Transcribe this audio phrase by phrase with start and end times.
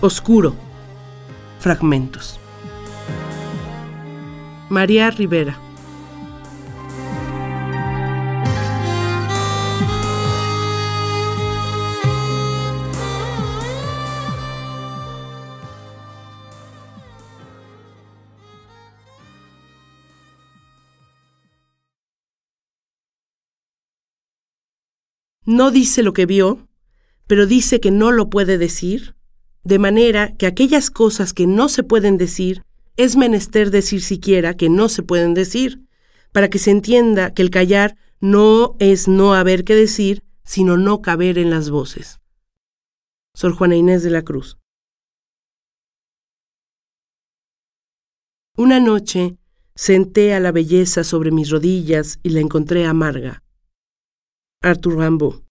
[0.00, 0.54] Oscuro.
[1.58, 2.38] Fragmentos.
[4.68, 5.58] María Rivera.
[25.44, 26.68] No dice lo que vio,
[27.26, 29.17] pero dice que no lo puede decir,
[29.64, 32.62] de manera que aquellas cosas que no se pueden decir,
[32.96, 35.82] es menester decir siquiera que no se pueden decir,
[36.32, 41.02] para que se entienda que el callar no es no haber que decir, sino no
[41.02, 42.20] caber en las voces.
[43.34, 44.58] Sor Juana Inés de la Cruz.
[48.56, 49.36] Una noche
[49.76, 53.44] senté a la belleza sobre mis rodillas y la encontré amarga.
[54.60, 55.47] Arthur Rimbaud.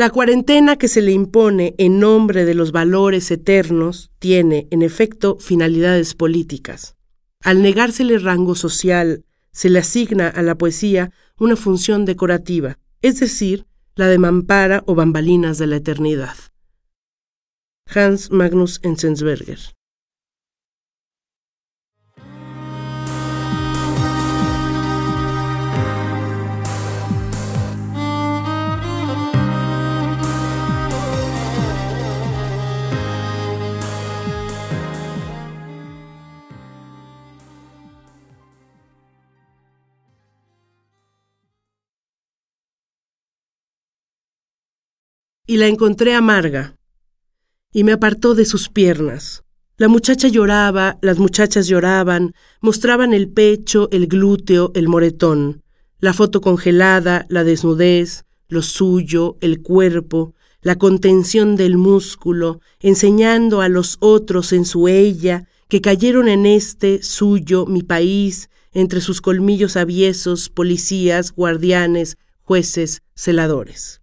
[0.00, 5.36] La cuarentena que se le impone en nombre de los valores eternos tiene, en efecto,
[5.38, 6.96] finalidades políticas.
[7.42, 13.66] Al negársele rango social, se le asigna a la poesía una función decorativa, es decir,
[13.94, 16.34] la de mampara o bambalinas de la eternidad.
[17.94, 19.58] Hans Magnus Enzensberger
[45.50, 46.76] y la encontré amarga,
[47.72, 49.42] y me apartó de sus piernas.
[49.78, 55.64] La muchacha lloraba, las muchachas lloraban, mostraban el pecho, el glúteo, el moretón,
[55.98, 63.68] la foto congelada, la desnudez, lo suyo, el cuerpo, la contención del músculo, enseñando a
[63.68, 69.76] los otros en su ella, que cayeron en este suyo, mi país, entre sus colmillos
[69.76, 73.99] aviesos, policías, guardianes, jueces, celadores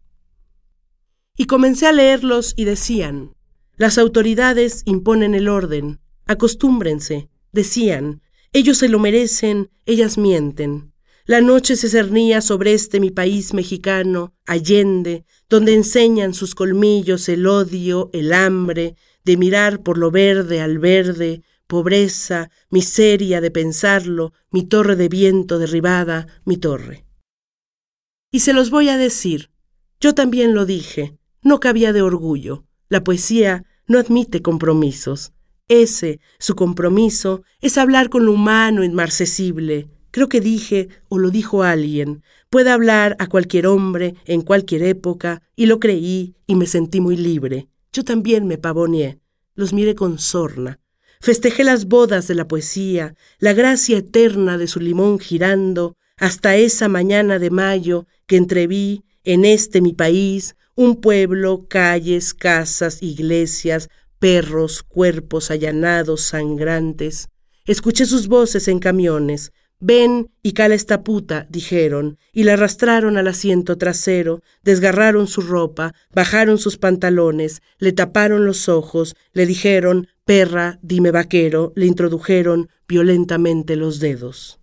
[1.37, 3.35] y comencé a leerlos y decían,
[3.77, 8.21] las autoridades imponen el orden, acostúmbrense, decían,
[8.53, 10.93] ellos se lo merecen, ellas mienten.
[11.25, 17.45] La noche se cernía sobre este mi país mexicano, Allende, donde enseñan sus colmillos el
[17.45, 24.63] odio, el hambre, de mirar por lo verde al verde, pobreza, miseria de pensarlo, mi
[24.63, 27.05] torre de viento derribada, mi torre.
[28.31, 29.51] Y se los voy a decir,
[29.99, 32.65] yo también lo dije, no cabía de orgullo.
[32.89, 35.33] La poesía no admite compromisos.
[35.67, 39.89] Ese, su compromiso, es hablar con lo humano inmarcesible.
[40.11, 45.41] Creo que dije, o lo dijo alguien, puede hablar a cualquier hombre, en cualquier época,
[45.55, 47.67] y lo creí y me sentí muy libre.
[47.91, 49.19] Yo también me pavoneé,
[49.55, 50.79] los miré con sorna.
[51.19, 56.87] Festejé las bodas de la poesía, la gracia eterna de su limón girando, hasta esa
[56.87, 63.89] mañana de mayo que entreví en este mi país un pueblo, calles, casas, iglesias,
[64.19, 67.29] perros, cuerpos allanados, sangrantes.
[67.65, 69.51] Escuché sus voces en camiones.
[69.79, 75.93] Ven y cala esta puta, dijeron, y la arrastraron al asiento trasero, desgarraron su ropa,
[76.13, 83.75] bajaron sus pantalones, le taparon los ojos, le dijeron, perra, dime vaquero, le introdujeron violentamente
[83.75, 84.59] los dedos.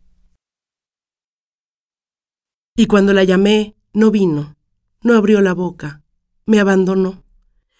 [2.76, 4.56] Y cuando la llamé, no vino,
[5.02, 6.03] no abrió la boca
[6.46, 7.24] me abandonó.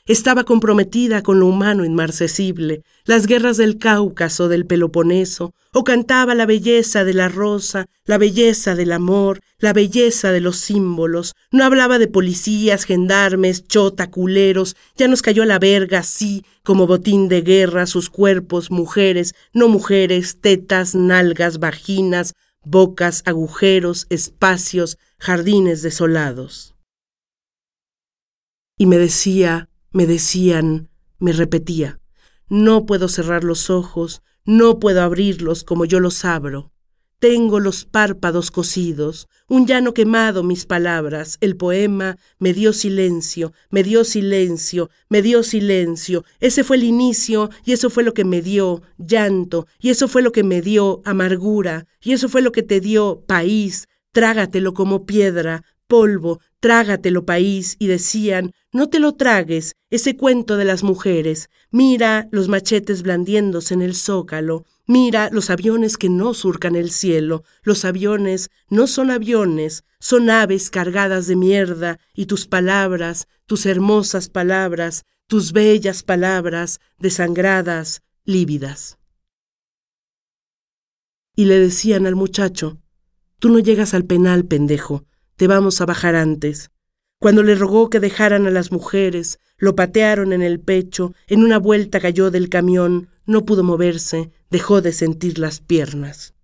[0.06, 6.44] Estaba comprometida con lo humano inmarcesible, las guerras del Cáucaso, del Peloponeso, o cantaba la
[6.44, 11.34] belleza de la rosa, la belleza del amor, la belleza de los símbolos.
[11.50, 17.28] No hablaba de policías, gendarmes, chota, culeros, ya nos cayó la verga así, como botín
[17.28, 26.73] de guerra, sus cuerpos, mujeres, no mujeres, tetas, nalgas, vaginas, bocas, agujeros, espacios, jardines desolados.
[28.76, 30.88] Y me decía, me decían,
[31.18, 32.00] me repetía,
[32.48, 36.72] no puedo cerrar los ojos, no puedo abrirlos como yo los abro.
[37.20, 43.84] Tengo los párpados cosidos, un llano quemado mis palabras, el poema me dio silencio, me
[43.84, 48.42] dio silencio, me dio silencio, ese fue el inicio y eso fue lo que me
[48.42, 52.64] dio llanto y eso fue lo que me dio amargura y eso fue lo que
[52.64, 59.76] te dio país, trágatelo como piedra, polvo, trágatelo país, y decían, no te lo tragues,
[59.90, 65.96] ese cuento de las mujeres, mira los machetes blandiéndose en el zócalo, Mira los aviones
[65.96, 67.44] que no surcan el cielo.
[67.62, 74.28] Los aviones no son aviones, son aves cargadas de mierda, y tus palabras, tus hermosas
[74.28, 78.98] palabras, tus bellas palabras, desangradas, lívidas.
[81.34, 82.78] Y le decían al muchacho,
[83.38, 85.04] Tú no llegas al penal, pendejo,
[85.36, 86.70] te vamos a bajar antes.
[87.20, 91.58] Cuando le rogó que dejaran a las mujeres, lo patearon en el pecho, en una
[91.58, 96.34] vuelta cayó del camión, no pudo moverse, dejó de sentir las piernas.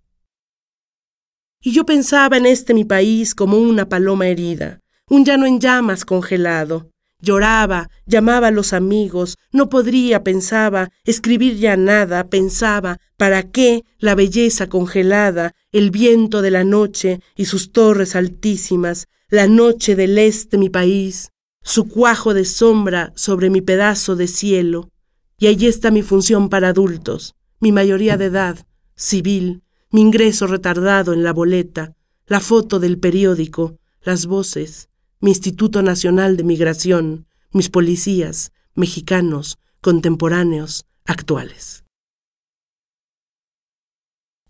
[1.61, 6.05] Y yo pensaba en este mi país como una paloma herida, un llano en llamas
[6.05, 6.89] congelado.
[7.21, 14.15] Lloraba, llamaba a los amigos, no podría, pensaba, escribir ya nada, pensaba, ¿para qué la
[14.15, 20.57] belleza congelada, el viento de la noche y sus torres altísimas, la noche del este
[20.57, 21.31] mi país,
[21.63, 24.89] su cuajo de sombra sobre mi pedazo de cielo,
[25.37, 28.65] y allí está mi función para adultos, mi mayoría de edad,
[28.95, 31.95] civil, mi ingreso retardado en la boleta,
[32.25, 34.89] la foto del periódico, las voces,
[35.21, 41.83] mi Instituto Nacional de Migración, mis policías, mexicanos, contemporáneos, actuales.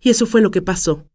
[0.00, 1.06] Y eso fue lo que pasó.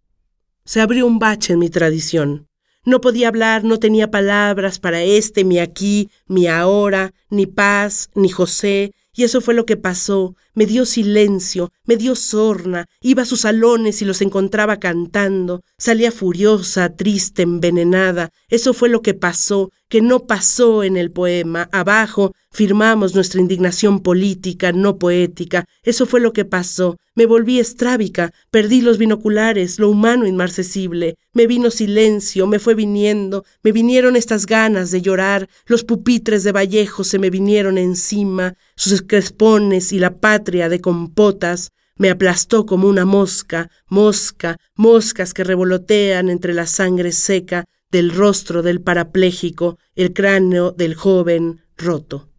[0.63, 2.47] Se abrió un bache en mi tradición.
[2.85, 8.29] No podía hablar, no tenía palabras para este, mi aquí, mi ahora, ni paz, ni
[8.29, 10.35] José, y eso fue lo que pasó.
[10.57, 16.11] Me dio silencio, me dio sorna, iba a sus salones y los encontraba cantando, salía
[16.11, 18.31] furiosa, triste, envenenada.
[18.49, 21.69] Eso fue lo que pasó, que no pasó en el poema.
[21.71, 25.65] Abajo firmamos nuestra indignación política, no poética.
[25.83, 26.97] Eso fue lo que pasó.
[27.13, 31.17] Me volví estrábica, perdí los binoculares, lo humano inmarcesible.
[31.33, 36.51] Me vino silencio, me fue viniendo, me vinieron estas ganas de llorar, los pupitres de
[36.51, 40.15] Vallejo se me vinieron encima, sus crespones y la
[40.51, 47.65] de compotas, me aplastó como una mosca, mosca, moscas que revolotean entre la sangre seca
[47.91, 52.29] del rostro del parapléjico, el cráneo del joven roto.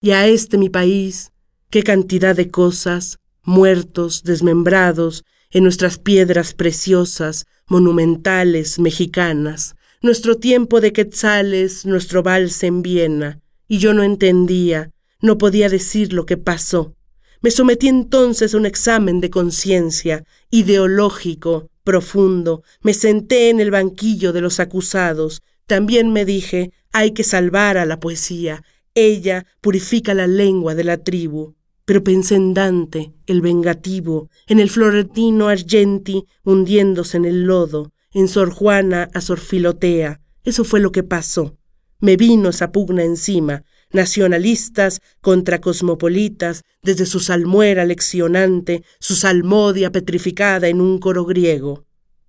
[0.00, 1.32] Y a este mi país,
[1.70, 10.92] qué cantidad de cosas, muertos, desmembrados, en nuestras piedras preciosas, monumentales, mexicanas, nuestro tiempo de
[10.92, 14.90] quetzales, nuestro vals en Viena, y yo no entendía,
[15.20, 16.94] no podía decir lo que pasó.
[17.40, 24.32] Me sometí entonces a un examen de conciencia, ideológico, profundo, me senté en el banquillo
[24.32, 28.62] de los acusados, también me dije, hay que salvar a la poesía,
[28.94, 31.54] ella purifica la lengua de la tribu.
[31.84, 38.26] Pero pensé en Dante, el vengativo, en el florentino Argenti hundiéndose en el lodo, en
[38.26, 40.20] Sor Juana a Sor Filotea.
[40.42, 41.56] Eso fue lo que pasó.
[42.00, 50.68] Me vino esa pugna encima, nacionalistas contra cosmopolitas, desde su salmuera leccionante, su salmodia petrificada
[50.68, 51.84] en un coro griego.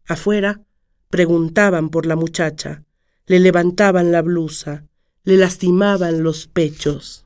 [0.05, 0.61] Afuera
[1.09, 2.83] preguntaban por la muchacha,
[3.25, 4.85] le levantaban la blusa,
[5.23, 7.25] le lastimaban los pechos.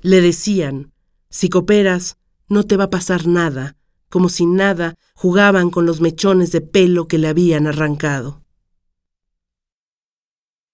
[0.00, 0.92] Le decían,
[1.30, 2.18] si cooperas,
[2.48, 3.76] no te va a pasar nada,
[4.08, 8.44] como si nada jugaban con los mechones de pelo que le habían arrancado.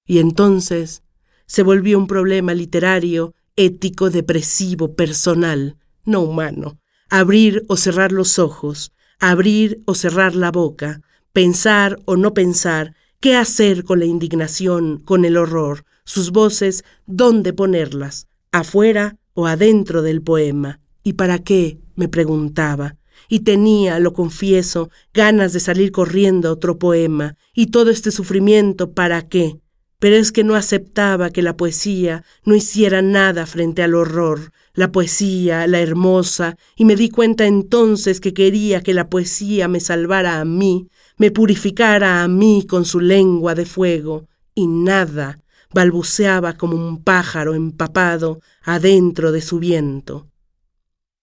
[0.04, 1.02] Y entonces
[1.50, 6.78] se volvió un problema literario, ético, depresivo, personal, no humano.
[7.08, 11.00] Abrir o cerrar los ojos, abrir o cerrar la boca,
[11.32, 17.52] pensar o no pensar, qué hacer con la indignación, con el horror, sus voces, dónde
[17.52, 20.78] ponerlas, afuera o adentro del poema.
[21.02, 21.80] ¿Y para qué?
[21.96, 22.94] me preguntaba.
[23.28, 27.34] Y tenía, lo confieso, ganas de salir corriendo a otro poema.
[27.54, 29.59] Y todo este sufrimiento, ¿para qué?
[30.00, 34.90] Pero es que no aceptaba que la poesía no hiciera nada frente al horror, la
[34.90, 40.40] poesía, la hermosa, y me di cuenta entonces que quería que la poesía me salvara
[40.40, 40.88] a mí,
[41.18, 45.38] me purificara a mí con su lengua de fuego, y nada,
[45.72, 50.28] balbuceaba como un pájaro empapado adentro de su viento.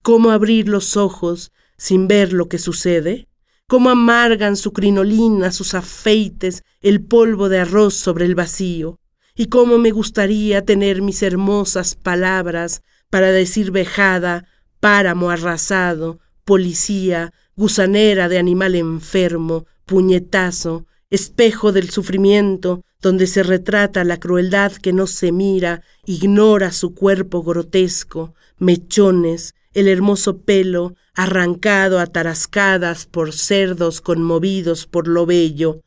[0.04, 3.27] ¿Cómo abrir los ojos sin ver lo que sucede?
[3.68, 9.00] Cómo amargan su crinolina, sus afeites, el polvo de arroz sobre el vacío,
[9.36, 14.46] y cómo me gustaría tener mis hermosas palabras para decir vejada,
[14.80, 24.18] páramo arrasado, policía, gusanera de animal enfermo, puñetazo, espejo del sufrimiento, donde se retrata la
[24.18, 32.08] crueldad que no se mira, ignora su cuerpo grotesco, mechones, el hermoso pelo arrancado a
[32.08, 35.82] tarascadas por cerdos conmovidos por lo bello,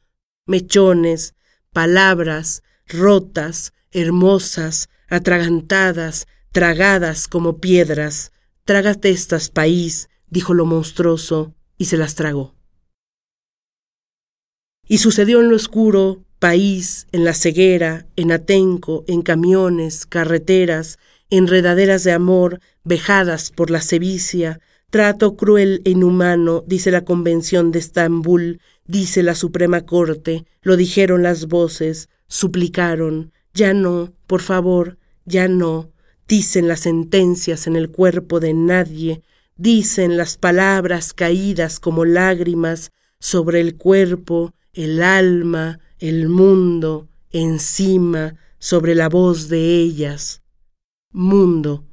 [0.46, 1.34] mechones,
[1.72, 8.30] palabras rotas, hermosas, atragantadas, tragadas como piedras.
[8.64, 12.54] Trágate estas, país, dijo lo monstruoso, y se las tragó.
[14.86, 20.98] Y sucedió en lo oscuro, país, en la ceguera, en Atenco, en camiones, carreteras,
[21.30, 24.60] enredaderas de amor, vejadas por la sevicia,
[24.90, 31.22] trato cruel e inhumano, dice la Convención de Estambul, dice la Suprema Corte, lo dijeron
[31.22, 35.92] las voces, suplicaron, ya no, por favor, ya no,
[36.26, 39.22] dicen las sentencias en el cuerpo de nadie,
[39.56, 48.94] dicen las palabras caídas como lágrimas sobre el cuerpo, el alma, el mundo, encima, sobre
[48.94, 50.42] la voz de ellas.
[51.12, 51.84] Mundo,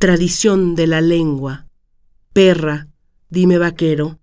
[0.00, 1.66] tradición de la lengua.
[2.32, 2.88] Perra,
[3.28, 4.18] dime vaquero.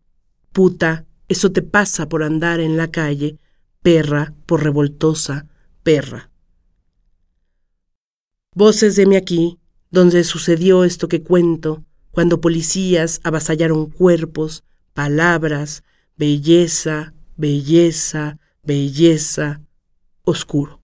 [0.52, 3.38] Puta, eso te pasa por andar en la calle.
[3.84, 5.46] Perra, por revoltosa,
[5.84, 6.32] perra.
[8.56, 9.60] Voces de aquí,
[9.92, 14.64] donde sucedió esto que cuento, cuando policías avasallaron cuerpos,
[14.96, 15.84] palabras,
[16.16, 19.62] belleza, belleza, belleza,
[20.24, 20.77] oscuro.